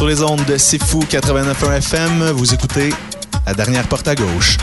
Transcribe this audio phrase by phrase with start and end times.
[0.00, 2.88] Sur les ondes de C'est Fou 89.1 FM, vous écoutez
[3.44, 4.56] La dernière porte à gauche.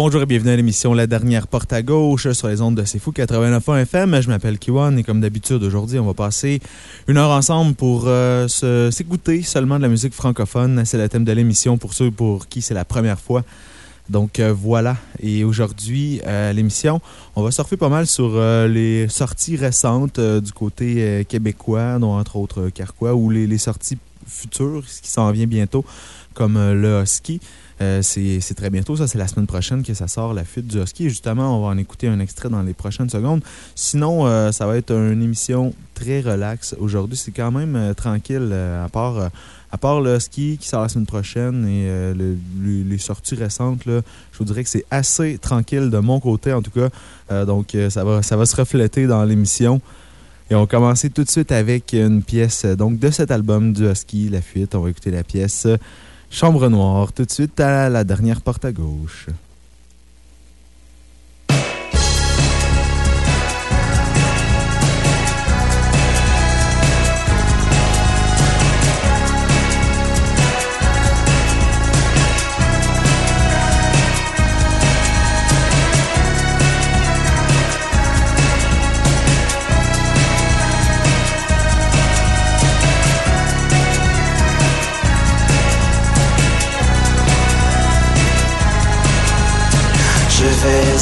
[0.00, 3.00] Bonjour et bienvenue à l'émission La dernière porte à gauche sur les ondes de C'est
[3.00, 4.20] Fou 89.1 FM.
[4.22, 6.60] Je m'appelle Kiwan et comme d'habitude, aujourd'hui, on va passer
[7.08, 10.84] une heure ensemble pour euh, s'écouter seulement de la musique francophone.
[10.84, 13.42] C'est le thème de l'émission pour ceux pour qui c'est la première fois.
[14.08, 14.96] Donc euh, voilà.
[15.18, 17.00] Et aujourd'hui, à l'émission,
[17.34, 22.36] on va surfer pas mal sur euh, les sorties récentes du côté québécois, dont entre
[22.36, 25.84] autres Carquois, ou les, les sorties futures, ce qui s'en vient bientôt,
[26.34, 27.40] comme le Husky.
[27.80, 30.78] Euh, c'est très bientôt, ça, c'est la semaine prochaine que ça sort, la fuite du
[30.78, 31.08] husky.
[31.08, 33.42] Justement, on va en écouter un extrait dans les prochaines secondes.
[33.74, 36.74] Sinon, euh, ça va être une émission très relaxe.
[36.80, 39.30] Aujourd'hui, c'est quand même euh, tranquille, à part
[39.70, 44.00] à part le ski qui sort la semaine prochaine et les sorties récentes, je
[44.38, 47.44] vous dirais que c'est assez tranquille de mon côté, en tout cas.
[47.44, 49.82] donc, ça, va, ça va se refléter dans l'émission.
[50.50, 53.86] Et on va commencer tout de suite avec une pièce donc, de cet album du
[53.90, 54.74] Husky, La Fuite.
[54.74, 55.66] On va écouter la pièce
[56.30, 59.26] Chambre noire, tout de suite à la dernière porte à gauche.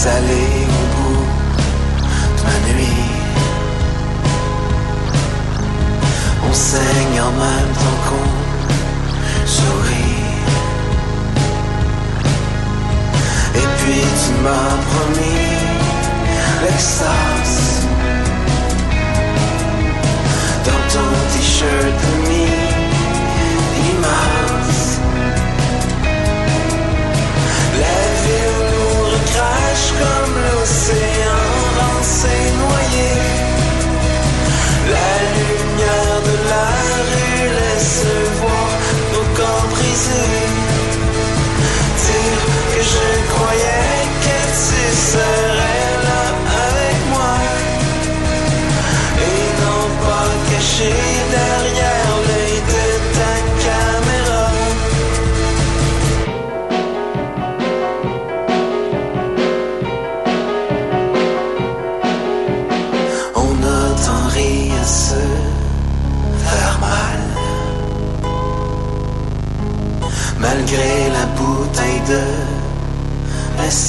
[0.09, 0.56] Aller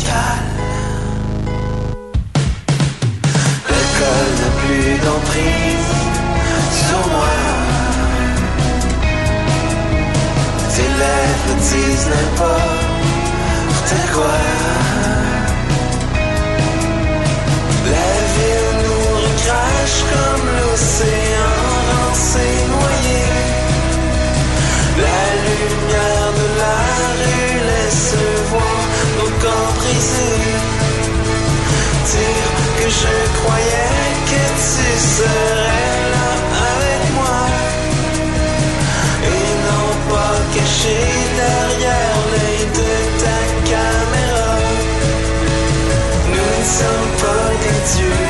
[0.07, 0.39] mescal.
[3.69, 5.89] L'alcool n'a plus d'emprise
[6.87, 7.35] sur moi.
[10.75, 14.39] Tes lèvres disent n'importe quoi.
[17.85, 21.57] La ville nous recrache comme l'océan
[22.13, 22.86] dans.
[32.13, 33.93] Dire que je croyais
[34.29, 36.29] que tu serais là
[36.71, 37.39] avec moi.
[39.33, 40.99] Et non pas caché
[41.41, 42.91] derrière l'œil de
[43.23, 43.39] ta
[43.71, 44.53] caméra.
[46.33, 48.27] Nous ne sommes pas des dieux.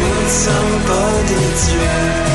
[0.00, 2.29] Nous ne sommes pas des dieux.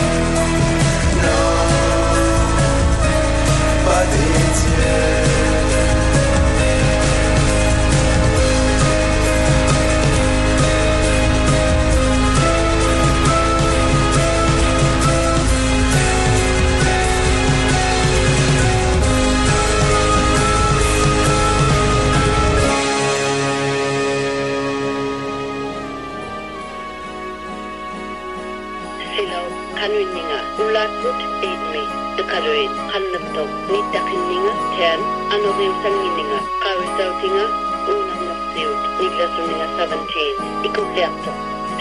[30.76, 31.16] Kanuninga ulatut
[31.48, 31.82] eidme
[32.18, 35.00] dekaluit kannapto nitakininga ten
[35.34, 37.46] anorin sangininga kawisautinga
[37.92, 41.32] unang nasiut niglasuninga 17 ikuliakto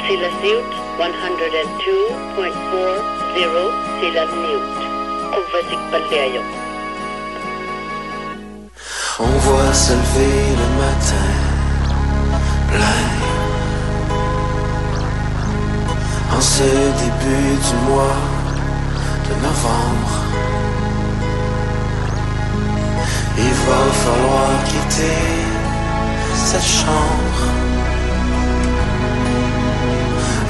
[0.07, 0.69] sila siut
[0.99, 4.75] 102.40 sila niut
[5.91, 6.49] palyayok
[9.17, 11.31] On voit se lever le matin.
[12.69, 13.05] Plein
[16.45, 16.71] ce
[17.03, 18.19] début du mois
[19.29, 20.15] de novembre.
[23.39, 25.21] Il va falloir quitter
[26.35, 27.41] cette chambre.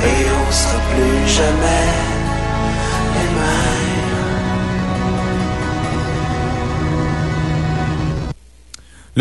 [0.02, 1.86] Et on sera plus jamais
[3.14, 3.84] les mêmes.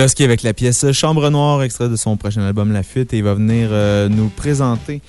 [0.07, 3.23] Ski avec la pièce Chambre Noire, extrait de son prochain album La Fuite, et il
[3.23, 5.01] va venir euh, nous présenter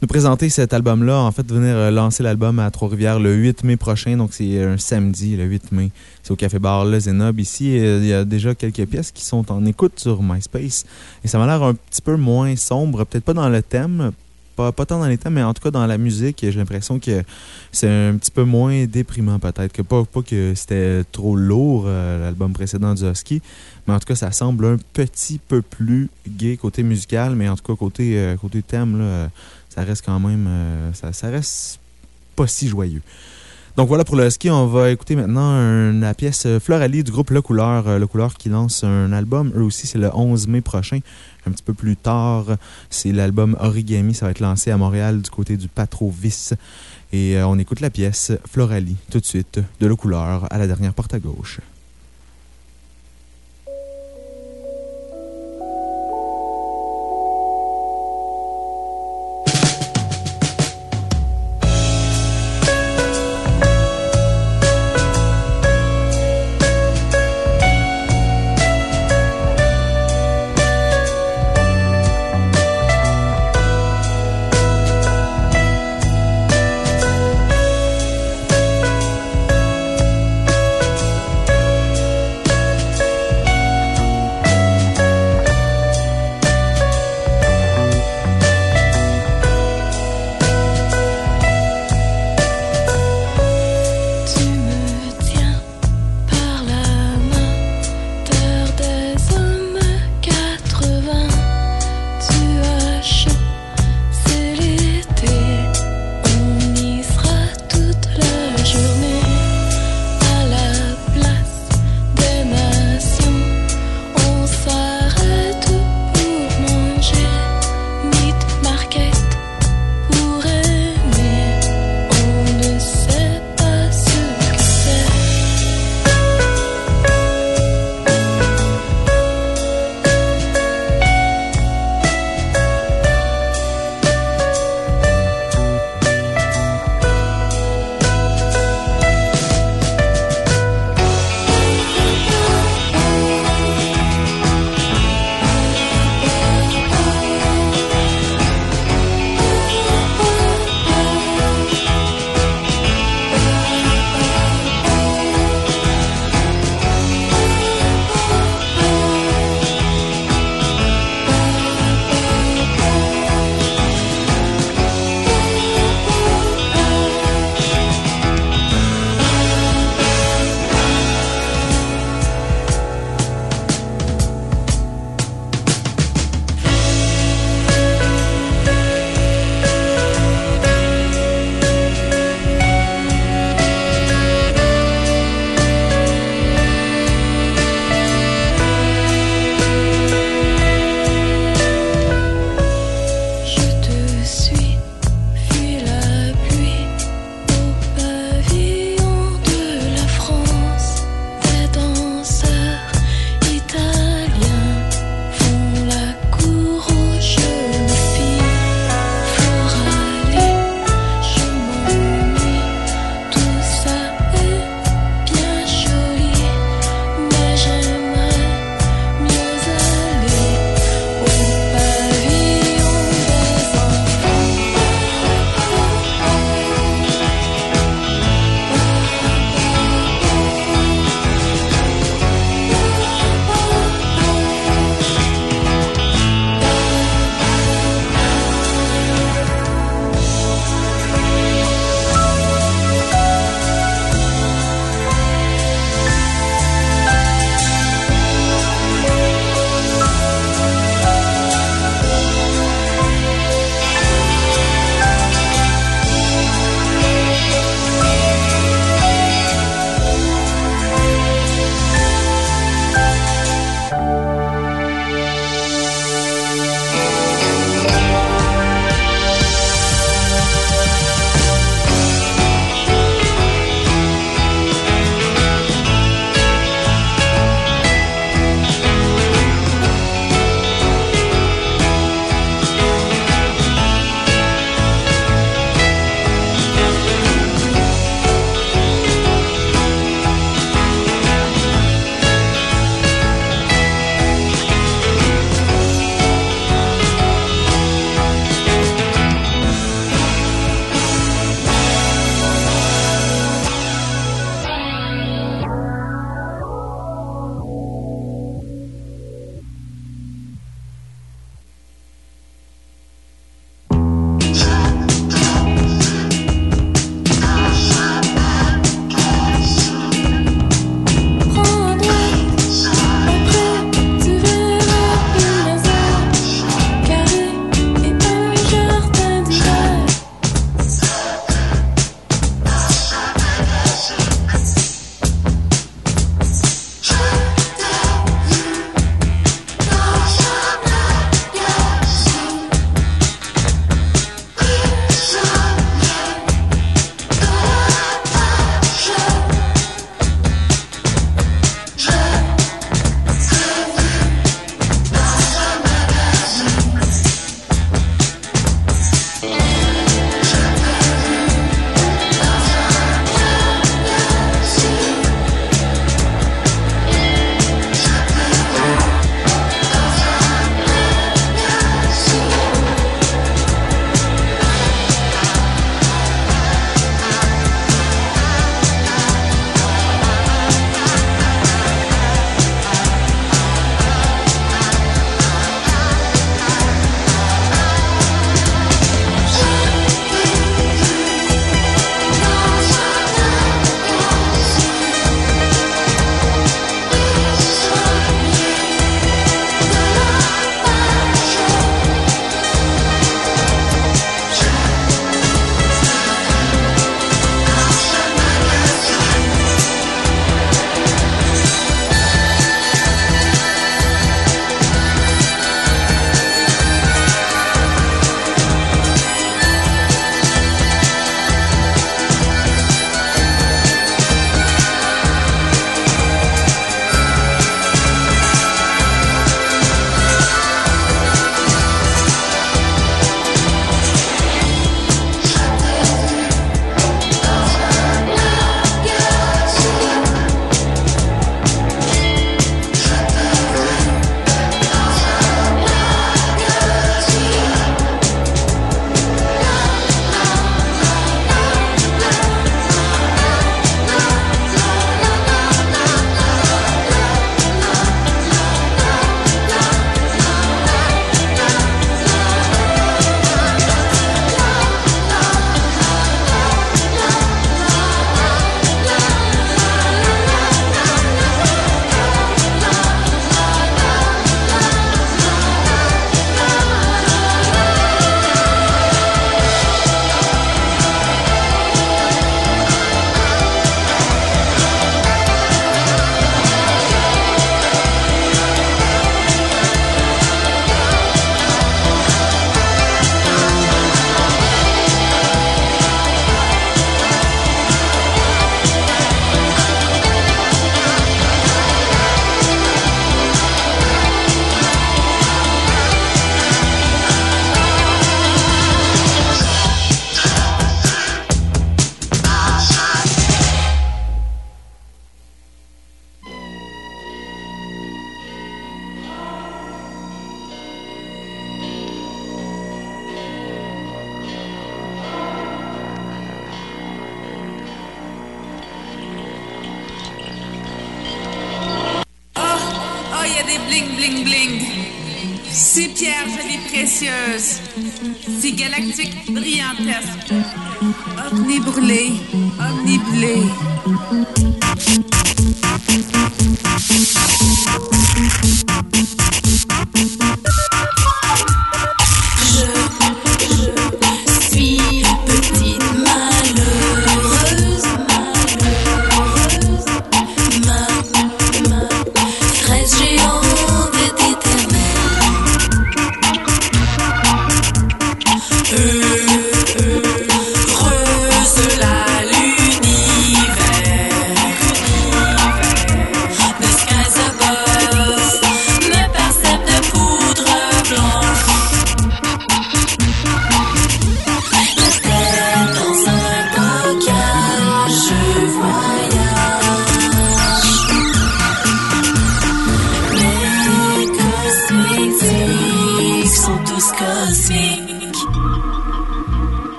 [0.00, 1.18] nous présenter cet album-là.
[1.18, 4.16] En fait, venir euh, lancer l'album à Trois-Rivières le 8 mai prochain.
[4.16, 5.90] Donc, c'est un samedi, le 8 mai.
[6.22, 7.40] C'est au Café Bar Le Zenob.
[7.40, 10.84] Ici, euh, il y a déjà quelques pièces qui sont en écoute sur MySpace.
[11.24, 13.04] Et ça m'a l'air un petit peu moins sombre.
[13.04, 14.12] Peut-être pas dans le thème,
[14.58, 16.98] pas, pas, tant dans les thèmes, mais en tout cas dans la musique, j'ai l'impression
[16.98, 17.22] que
[17.70, 19.72] c'est un petit peu moins déprimant peut-être.
[19.72, 23.40] que Pas, pas que c'était trop lourd, euh, l'album précédent du Husky,
[23.86, 27.54] mais en tout cas, ça semble un petit peu plus gay côté musical, mais en
[27.54, 29.30] tout cas, côté, euh, côté thème, là,
[29.68, 30.46] ça reste quand même.
[30.48, 31.80] Euh, ça, reste
[32.36, 33.02] pas si joyeux.
[33.76, 34.50] Donc voilà pour le ski.
[34.50, 37.86] On va écouter maintenant la pièce Floralie du groupe Le Couleur.
[37.86, 39.52] Euh, le Couleur qui lance un album.
[39.56, 40.98] Eux aussi, c'est le 11 mai prochain.
[41.46, 42.56] Un petit peu plus tard,
[42.90, 44.14] c'est l'album Origami.
[44.14, 46.54] Ça va être lancé à Montréal du côté du Patrovis.
[47.12, 50.66] Et euh, on écoute la pièce Floralie tout de suite de Le Couleur à la
[50.66, 51.60] dernière porte à gauche.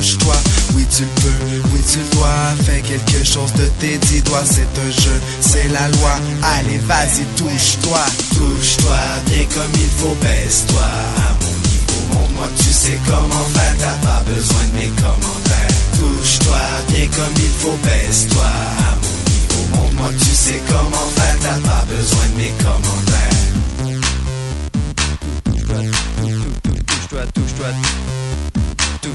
[0.00, 0.34] Touche-toi.
[0.74, 2.54] Oui, tu le peux, oui, tu le dois.
[2.64, 4.44] Fais quelque chose de tes dix doigts.
[4.44, 6.14] C'est un jeu, c'est la loi.
[6.42, 8.00] Allez, vas-y, touche-toi.
[8.34, 10.80] Touche-toi, bien comme il faut, baisse-toi.
[10.80, 13.74] À mon niveau, montre-moi tu sais comment faire.
[13.78, 15.74] T'as pas besoin de mes commentaires.
[15.98, 18.44] Touche-toi, bien comme il faut, baisse-toi.
[18.44, 21.36] À mon niveau, montre-moi tu sais comment faire.
[21.42, 23.40] T'as pas besoin de mes commentaires.
[26.86, 28.19] touche-toi, touche-toi, touche,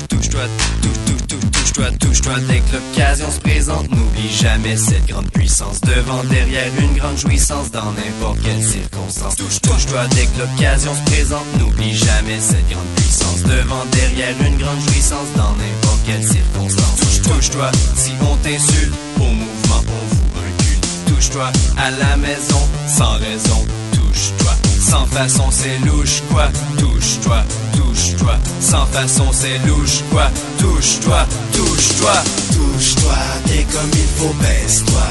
[0.10, 0.42] touche-toi,
[0.82, 5.82] touche, touche, touche, touche-toi, touche-toi, dès que l'occasion se présente, n'oublie jamais cette grande puissance,
[5.82, 9.36] devant, derrière, une grande jouissance, dans n'importe quelle circonstance.
[9.36, 14.58] Touche, touche-toi, dès que l'occasion se présente, n'oublie jamais cette grande puissance, devant, derrière, une
[14.58, 17.00] grande jouissance, dans n'importe quelle circonstance.
[17.00, 21.14] Touche, touche-toi, si on t'insulte, au mouvement, on vous recule.
[21.14, 24.65] Touche-toi, à la maison, sans raison, touche-toi.
[24.90, 26.48] Sans façon, c'est louche, quoi.
[26.78, 27.44] Touche-toi,
[27.76, 28.38] touche-toi.
[28.62, 30.30] Sans façon, c'est louche, quoi.
[30.60, 32.14] Touche-toi, touche-toi.
[32.54, 33.18] Touche-toi,
[33.48, 35.08] t'es comme il faut, baisse-toi.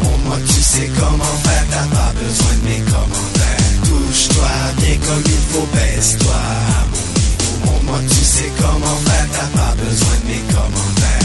[0.00, 3.76] Pour moi, tu sais comment faire, t'as pas besoin de mes commentaires.
[3.84, 6.42] Touche-toi, t'es comme il faut, baisse-toi.
[7.62, 11.15] Pour moi, tu sais comment faire, t'as pas besoin de mes commentaires.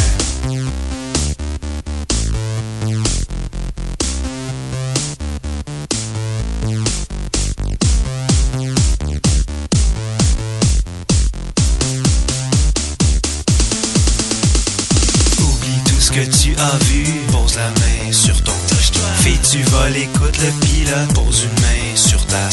[16.79, 19.03] Tu pose la main sur ton touche-toi.
[19.17, 22.49] Fais du vol, écoute le pilote, pose une main sur ta.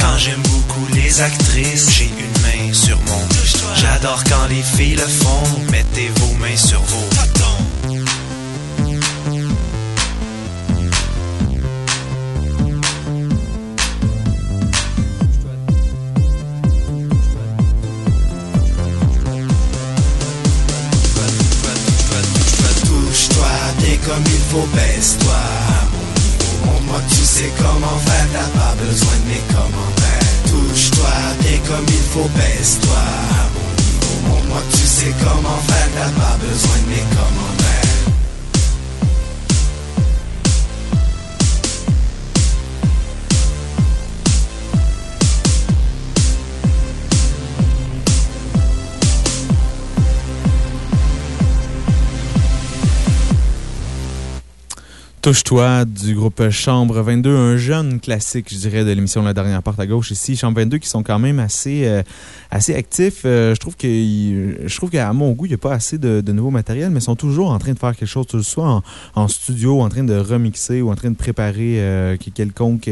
[0.00, 3.28] Quand j'aime beaucoup les actrices, j'ai une main sur mon.
[3.76, 7.08] J'adore quand les filles le font, mettez vos mains sur vos
[24.98, 25.34] faut, baisse-toi.
[26.64, 30.28] Mon moi, tu sais comment faire, t'as pas besoin de mes commentaires.
[30.46, 31.08] Touche-toi,
[31.40, 33.04] t'es comme il faut, baisse-toi.
[34.26, 37.47] Mon moi, tu sais comment faire, t'as pas besoin de mes commentaires.
[55.28, 59.78] Touche-toi du groupe Chambre 22, un jeune classique, je dirais, de l'émission La Dernière Porte
[59.78, 60.36] à Gauche ici.
[60.36, 62.02] Chambre 22 qui sont quand même assez, euh,
[62.50, 63.24] assez actifs.
[63.26, 66.22] Euh, je trouve que, je trouve qu'à mon goût, il n'y a pas assez de,
[66.22, 68.82] de nouveaux matériels, mais ils sont toujours en train de faire quelque chose, soit
[69.14, 72.88] en, studio, en train de remixer ou en train de préparer euh, quelconque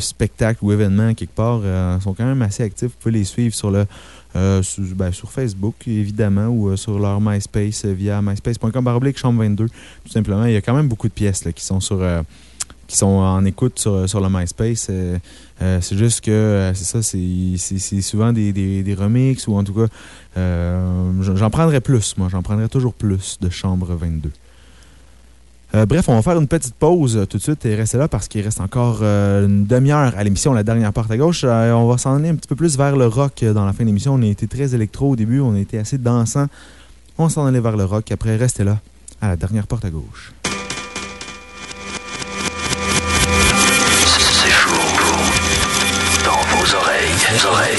[0.00, 1.62] spectacle ou événement quelque part.
[1.64, 2.88] Ils sont quand même assez actifs.
[2.88, 3.86] Vous pouvez les suivre sur le
[4.34, 9.42] euh, sur, ben, sur Facebook, évidemment, ou euh, sur leur MySpace euh, via myspace.com chambre
[9.42, 9.66] 22.
[9.66, 9.72] Tout
[10.10, 12.00] simplement, il y a quand même beaucoup de pièces qui sont sur.
[12.86, 14.90] qui sont en écoute sur, sur le MySpace.
[15.80, 19.86] C'est juste que, c'est ça, c'est souvent des, des, des remixes ou en tout cas,
[20.36, 22.28] j'en prendrais plus, moi.
[22.30, 24.30] J'en prendrais toujours plus de Chambre 22.
[25.74, 28.06] Euh, bref, on va faire une petite pause euh, tout de suite et restez là
[28.06, 31.44] parce qu'il reste encore euh, une demi-heure à l'émission La Dernière Porte à Gauche.
[31.44, 33.84] Euh, on va s'en aller un petit peu plus vers le rock dans la fin
[33.84, 34.12] de l'émission.
[34.14, 36.46] On a été très électro au début, on a été assez dansant.
[37.16, 38.12] On s'en aller vers le rock.
[38.12, 38.80] Après, restez là
[39.22, 40.34] à La Dernière Porte à Gauche.
[44.18, 44.70] C'est chaud.
[46.26, 47.78] Dans vos oreilles, vos oreilles.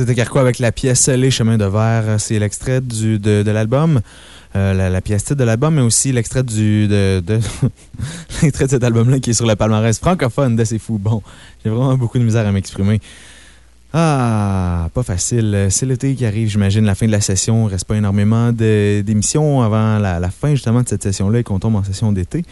[0.00, 2.18] C'était Carquois avec la pièce Les chemins de verre.
[2.18, 4.00] C'est l'extrait de, de l'album.
[4.56, 7.22] Euh, la, pièce titre de l'album, mais aussi l'extrait du de,
[8.42, 10.96] l'extrait de cet album-là qui est sur le palmarès francophone de C'est fou.
[10.96, 11.22] Bon,
[11.62, 12.98] j'ai vraiment beaucoup de misère à m'exprimer.
[13.92, 15.66] Ah, pas facile.
[15.68, 17.68] C'est l'été qui arrive, j'imagine, la fin de la session.
[17.68, 21.58] Il reste pas énormément d'émissions avant la, la fin, justement, de cette session-là et qu'on
[21.58, 22.42] tombe en session d'été.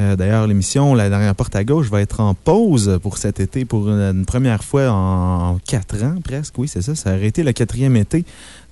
[0.00, 3.64] Euh, D'ailleurs, l'émission La dernière porte à gauche va être en pause pour cet été
[3.64, 6.58] pour une, première fois en quatre ans, presque.
[6.58, 6.94] Oui, c'est ça.
[6.94, 8.24] Ça aurait été le quatrième été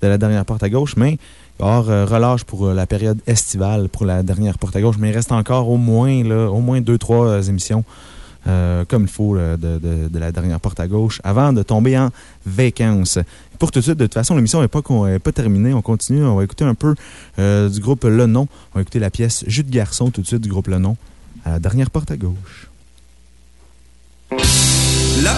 [0.03, 1.19] de la dernière porte à gauche, mais
[1.63, 4.97] avoir euh, relâche pour euh, la période estivale pour la dernière porte à gauche.
[4.99, 7.85] Mais il reste encore au moins, au moins deux, trois euh, émissions
[8.89, 12.11] comme il faut de, la dernière porte à gauche avant de tomber en
[12.45, 13.21] vacances.
[13.61, 15.73] Pour tout de suite, de toute façon, l'émission n'est pas, pas terminée.
[15.73, 16.25] On continue.
[16.25, 16.97] On va écouter un peu
[17.39, 18.49] du groupe Le Nom.
[18.75, 20.97] On va écouter la pièce Jus de garçon tout de suite du groupe Le Nom
[21.45, 22.69] à la dernière porte à gauche.
[25.23, 25.35] La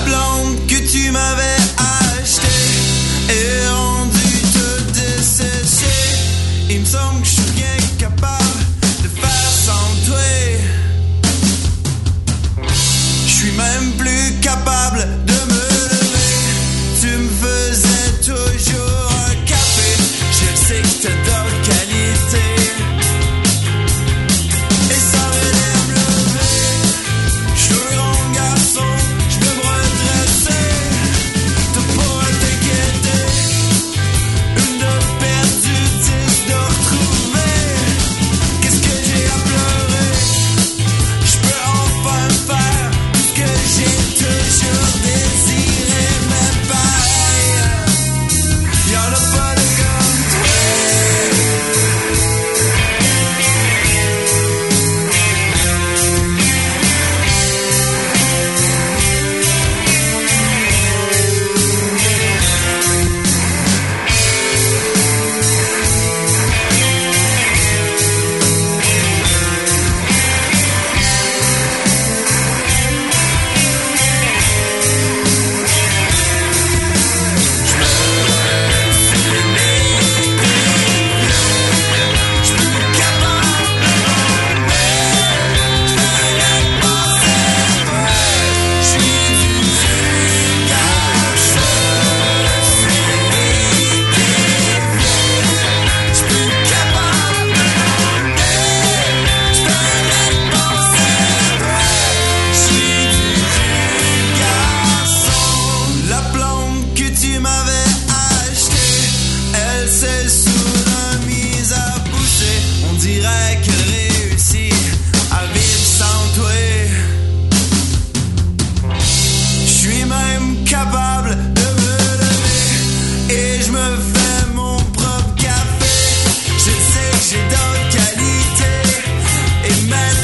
[129.64, 130.23] Amen.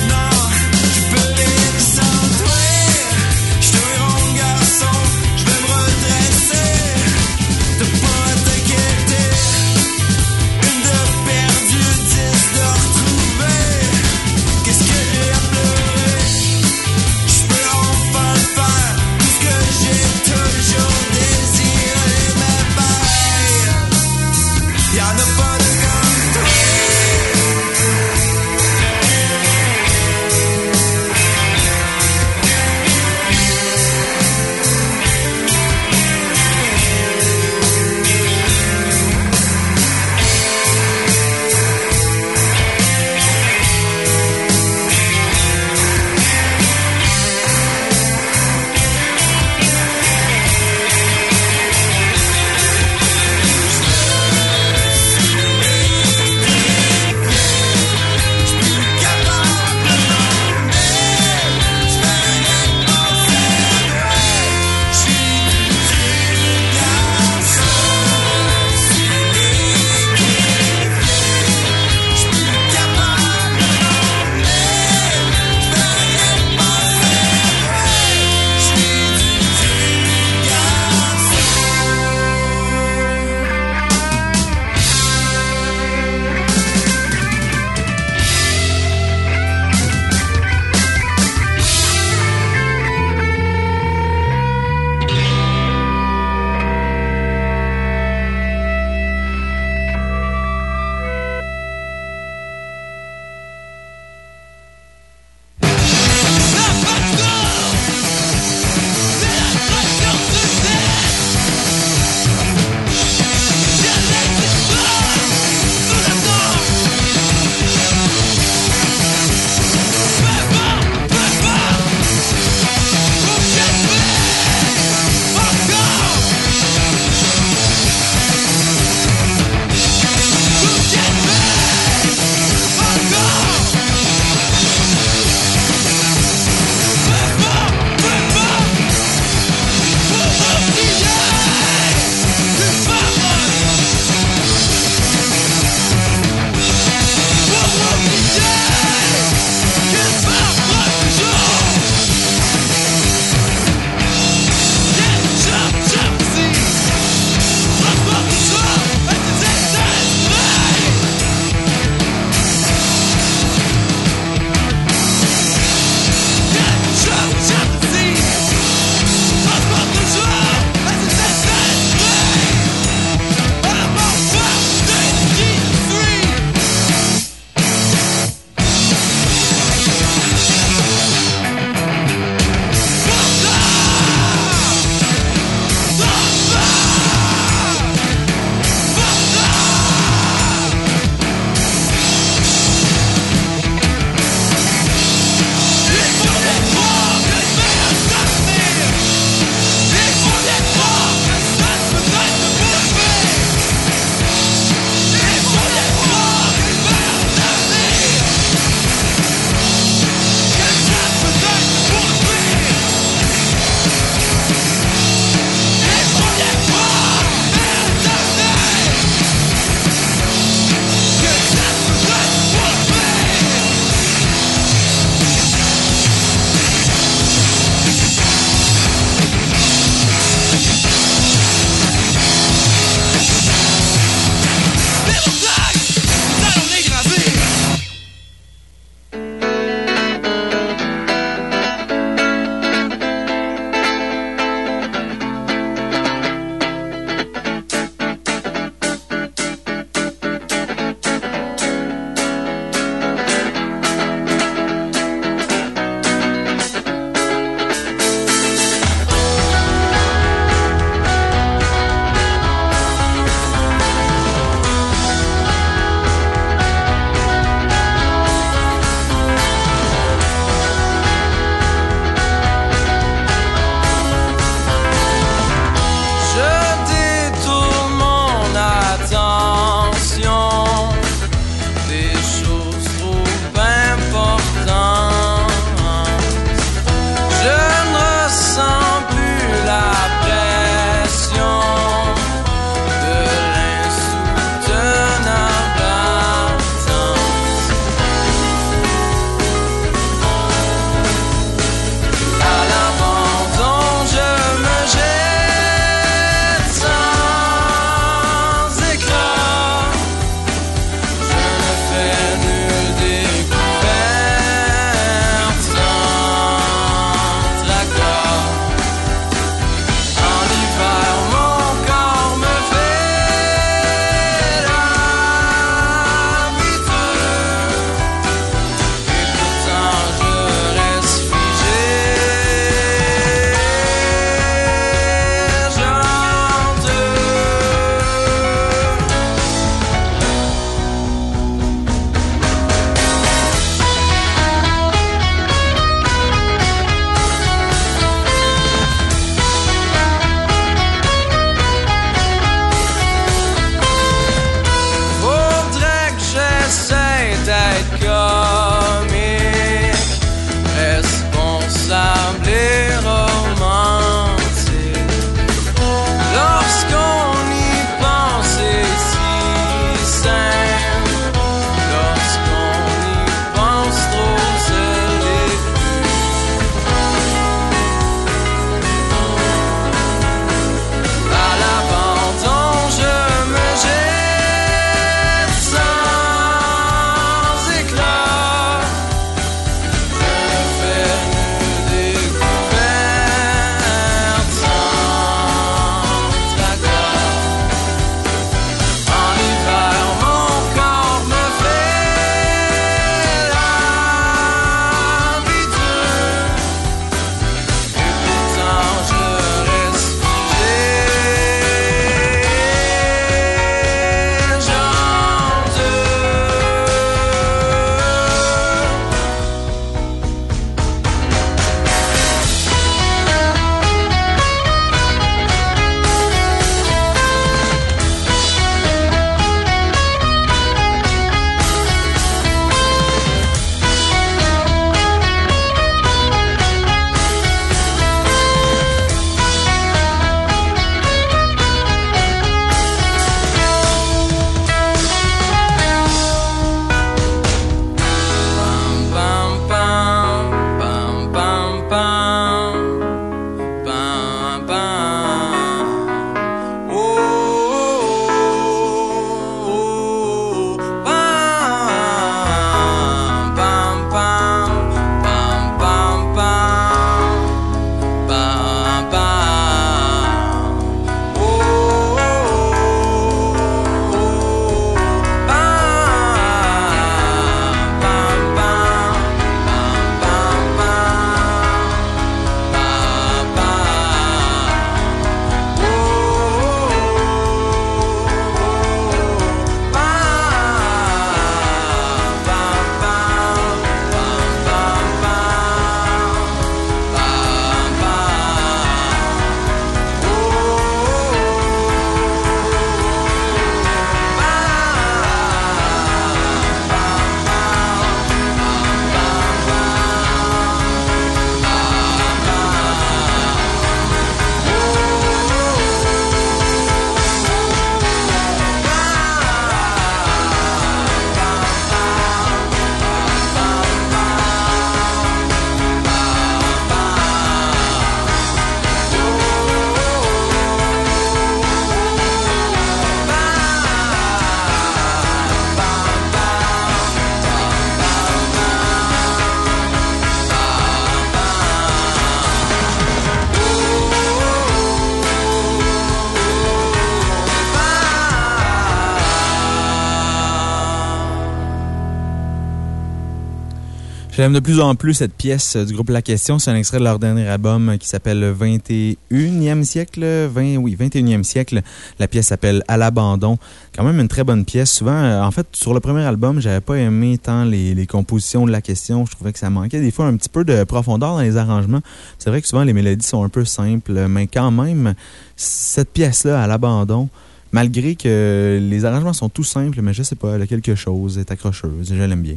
[554.40, 556.58] J'aime de plus en plus cette pièce euh, du groupe La Question.
[556.58, 560.24] C'est un extrait de leur dernier album euh, qui s'appelle le 21e siècle.
[560.24, 561.82] 20, oui, 21e siècle.
[562.18, 563.58] La pièce s'appelle À l'abandon.
[563.94, 564.90] Quand même une très bonne pièce.
[564.92, 568.64] Souvent, euh, en fait, sur le premier album, j'avais pas aimé tant les, les compositions
[568.64, 569.26] de La Question.
[569.26, 572.00] Je trouvais que ça manquait des fois un petit peu de profondeur dans les arrangements.
[572.38, 575.12] C'est vrai que souvent les mélodies sont un peu simples, mais quand même,
[575.54, 577.28] cette pièce-là, À l'abandon,
[577.72, 581.36] malgré que les arrangements sont tout simples, mais je sais pas, elle a quelque chose,
[581.36, 582.56] elle est accrocheuse, je l'aime bien.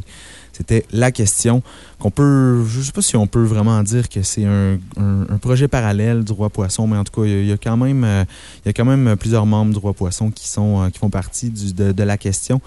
[0.56, 1.62] C'était la question
[1.98, 5.66] qu'on peut, je sais pas si on peut vraiment dire que c'est un, un- projet
[5.68, 8.24] parallèle du Roi Poisson, mais en tout cas, il y a- quand même, euh,
[8.64, 11.10] il y a quand même plusieurs membres du Roi Poisson qui, sont, euh, qui font
[11.10, 12.60] partie de, de la question.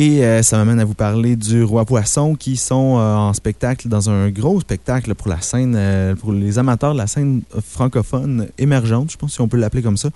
[0.00, 3.88] Et euh, ça m'amène à vous parler du Roi Poisson qui sont euh, en spectacle
[3.88, 8.46] dans un gros spectacle pour la scène, euh, pour les amateurs de la scène francophone
[8.58, 10.10] émergente, je pense si on peut l'appeler comme ça.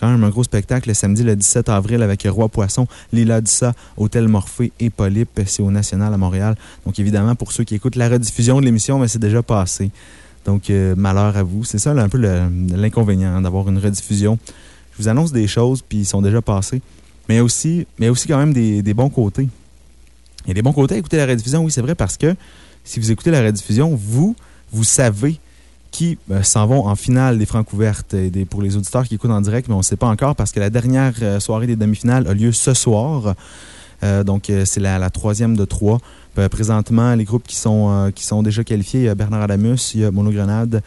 [0.00, 3.74] Quand même un gros spectacle le samedi le 17 avril avec Roi Poisson, Lila Dissa,
[3.96, 5.40] Hôtel Morphée et Polype.
[5.46, 6.56] C'est au National à Montréal.
[6.84, 9.92] Donc évidemment, pour ceux qui écoutent la rediffusion de l'émission, mais c'est déjà passé.
[10.46, 11.62] Donc malheur à vous.
[11.62, 14.36] C'est ça un peu l'inconvénient hein, d'avoir une rediffusion.
[14.90, 16.82] Je vous annonce des choses, puis ils sont déjà passés.
[17.28, 19.48] Mais aussi, mais aussi quand même des, des bons côtés.
[20.44, 22.34] Il y a des bons côtés à écouter la rediffusion, oui, c'est vrai, parce que
[22.84, 24.34] si vous écoutez la rediffusion, vous,
[24.72, 25.38] vous savez
[25.90, 29.14] qui euh, s'en vont en finale des francs ouvertes et des, pour les auditeurs qui
[29.14, 31.66] écoutent en direct, mais on ne sait pas encore parce que la dernière euh, soirée
[31.66, 33.34] des demi-finales a lieu ce soir.
[34.04, 35.98] Euh, donc, c'est la, troisième de trois.
[36.52, 40.02] Présentement, les groupes qui sont, qui sont déjà qualifiés, il y a Bernard Adamus, il
[40.02, 40.82] y a Monogrenade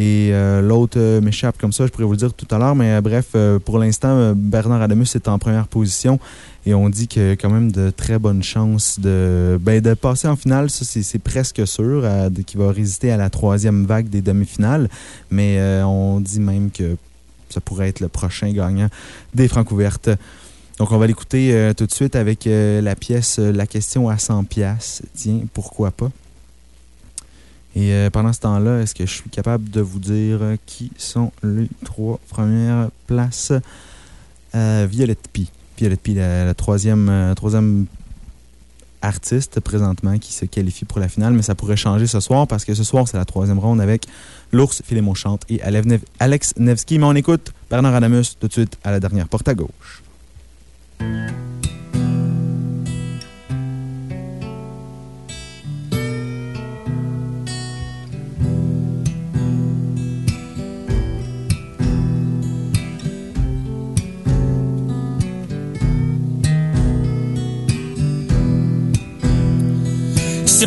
[0.00, 2.76] et euh, l'autre euh, m'échappe comme ça, je pourrais vous le dire tout à l'heure,
[2.76, 3.34] mais euh, bref,
[3.64, 6.20] pour l'instant, Bernard Adamus est en première position
[6.66, 9.94] et on dit qu'il y a quand même de très bonnes chances de, ben, de
[9.94, 10.70] passer en finale.
[10.70, 12.06] Ça, c'est presque sûr,
[12.46, 14.88] qu'il va résister à la troisième vague des demi-finales,
[15.32, 16.96] mais on dit même que
[17.50, 18.88] ça pourrait être le prochain gagnant
[19.34, 20.10] des Francs ouvertes.
[20.78, 25.02] Donc, on va l'écouter tout de suite avec la pièce La question à 100 pièces.
[25.14, 26.10] Tiens, pourquoi pas?
[27.78, 30.90] Et euh, pendant ce temps-là, est-ce que je suis capable de vous dire euh, qui
[30.96, 33.52] sont les trois premières places?
[34.56, 35.46] Euh, Violette P?
[35.78, 37.86] Violette P, la, troisième, euh, troisième
[39.00, 42.64] artiste présentement qui se qualifie pour la finale, mais ça pourrait changer ce soir parce
[42.64, 44.08] que ce soir, c'est la troisième ronde avec
[44.50, 46.98] l'ours Philémon Chante et Alex Nevsky.
[46.98, 50.02] Mais on écoute Bernard Adamus tout de suite à la dernière porte à gauche.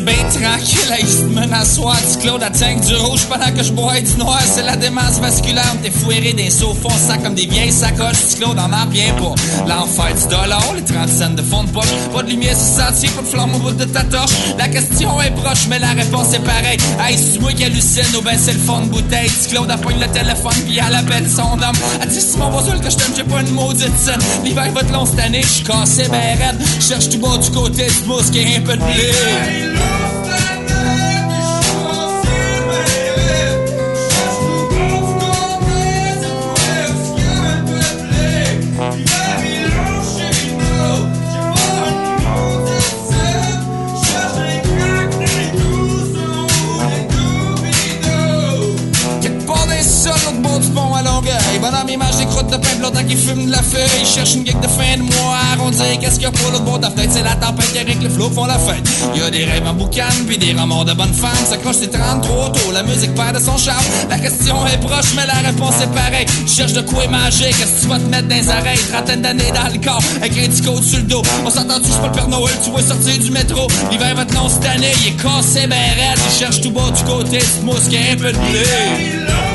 [0.01, 3.99] Bien tranquille, il se menace soir du Claude tank du rouge pendant que je bois
[3.99, 4.39] du noir.
[4.45, 6.75] C'est la démence vasculaire, t'es fouéré d'un saut
[7.07, 8.27] ça comme des vieilles sacoches.
[8.29, 9.35] Du Claude en a bien pas.
[9.67, 11.91] L'enfer du dollar, les 30 cents de fond de poche.
[12.13, 14.31] Pas de lumière sur sentier, pas de flamme au bout de ta torche.
[14.57, 16.77] La question est proche, mais la réponse est pareille.
[16.99, 19.29] Hey, c'est moi qui hallucine ou ben c'est le fond de bouteille.
[19.29, 21.77] Du Claude appogne le téléphone puis elle appelle son homme.
[22.01, 24.19] Elle dit Simon Bosul que je t'aime, j'ai pas une maudite scène.
[24.43, 26.59] L'hiver va être long cette année, je suis cassé ben raide.
[26.79, 30.00] Cherche tout bas du côté du qui est un peu de blé.
[53.11, 53.99] Qui fume de la feuille.
[53.99, 55.37] Il cherche une geek de fin de mois.
[55.53, 57.11] Arrondir, qu'est-ce qu'il y a pour l'autre bord de la fenêtre?
[57.13, 58.87] C'est la tempête avec le flot font la fête.
[59.15, 61.45] Y a des rêves en boucan, puis des remords de bonnes femmes.
[61.49, 62.71] S'accroche, c'est 33 tôt.
[62.71, 63.83] La musique perd de son charme.
[64.09, 66.25] La question est proche, mais la réponse est pareille.
[66.47, 68.79] Cherche de quoi manger, qu'est-ce que tu vas te mettre dans les oreilles?
[68.91, 71.21] Trentaine d'années dans le corps, avec un disco sur le dos.
[71.45, 73.67] On s'entend-tu, pas le Père Noël, tu vas sortir du métro.
[73.91, 75.77] L'hiver va être long cette année, il est cassé, ben.
[75.77, 79.50] Il cherche tout bas du côté, du mousse qui a un peu de blé.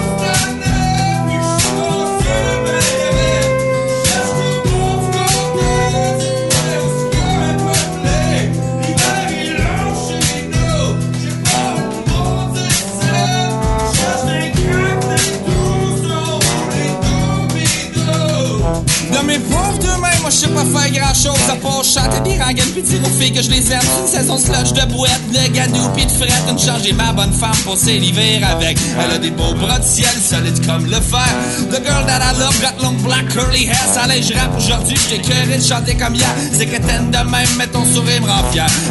[21.87, 23.81] Chanter des rengaines pis dire aux filles que je les aime.
[24.03, 26.45] Une saison sludge de boîte, de gadou pis de frette.
[26.51, 28.79] Une charge ma bonne femme pour l'hiver avec.
[28.99, 31.29] Elle a des beaux bras de ciel solides comme le fer.
[31.71, 33.77] The girl that I love got long black curly hair.
[33.93, 36.35] Ça je rappe aujourd'hui, j'étais curé de chanter comme hier.
[36.53, 38.43] C'est t'aimes de même, mais ton sourire me rend.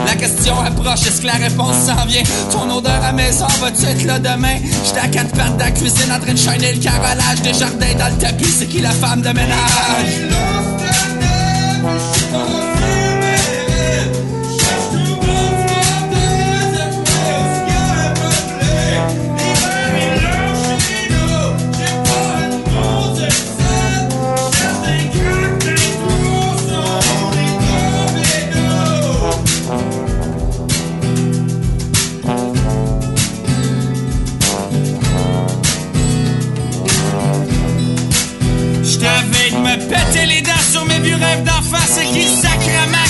[0.05, 2.23] La question approche, est-ce que la réponse s'en vient?
[2.51, 4.57] Ton odeur à maison, vas-tu être là demain?
[4.85, 7.95] J'étais à quatre pattes dans la cuisine en train de shiner le carrelage des jardins
[7.97, 8.45] dans le tapis.
[8.45, 10.84] C'est qui la femme de ménage?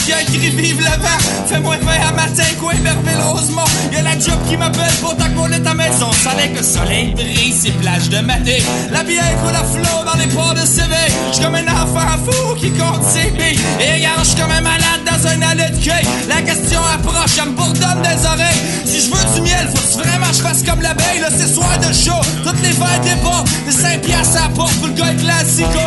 [0.05, 1.47] Sacrament qui Vive le vent.
[1.47, 3.65] Fais-moi vin à matin, quoi, Merville Rosemont.
[3.91, 6.11] Y'a la job qui m'appelle pour ta maison.
[6.23, 8.63] Salait que le soleil brille, ces plages de maté.
[8.91, 10.95] La bière coule à flot dans les ports de CV.
[11.31, 13.59] J'suis comme un enfant fou qui compte ses billes.
[13.81, 16.05] Et regarde, j'suis comme un malade dans un allée de quai.
[16.29, 18.61] La question approche, elle me bourdonne des oreilles.
[18.85, 21.19] Si je veux du miel, faut vraiment je fasse comme l'abeille.
[21.19, 23.49] Là, c'est soir de show, toutes les verres débordent.
[23.65, 25.79] Des 5 piastres à pour le gars classico.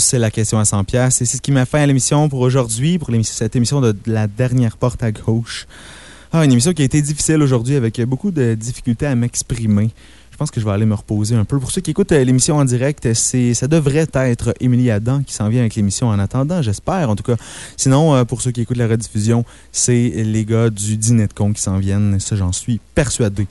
[0.00, 2.40] C'est la question à 100 pièces et c'est ce qui m'a fait à l'émission pour
[2.40, 5.68] aujourd'hui, pour cette émission de la dernière porte à gauche.
[6.32, 9.90] Ah, une émission qui a été difficile aujourd'hui avec beaucoup de difficultés à m'exprimer.
[10.32, 11.60] Je pense que je vais aller me reposer un peu.
[11.60, 15.48] Pour ceux qui écoutent euh, l'émission en direct, ça devrait être Émilie Adam qui s'en
[15.48, 17.36] vient avec l'émission en attendant, j'espère en tout cas.
[17.76, 21.52] Sinon, euh, pour ceux qui écoutent la rediffusion, c'est les gars du Dîner de con
[21.52, 22.18] qui s'en viennent.
[22.18, 23.46] Ça, j'en suis persuadé.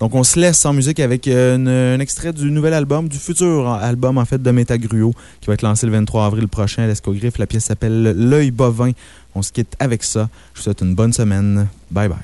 [0.00, 3.68] Donc, on se laisse en musique avec euh, un extrait du nouvel album, du futur
[3.68, 7.38] album, en fait, de Métagruo, qui va être lancé le 23 avril prochain à l'Escogriffe.
[7.38, 8.90] La pièce s'appelle L'œil bovin.
[9.34, 10.28] On se quitte avec ça.
[10.52, 11.68] Je vous souhaite une bonne semaine.
[11.90, 12.18] Bye bye.